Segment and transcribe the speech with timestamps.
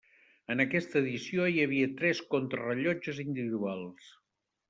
[0.53, 4.11] En aquesta edició hi havia tres contrarellotges individuals.